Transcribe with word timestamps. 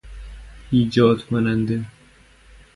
ایجاد 0.71 1.21
کننده 1.25 1.85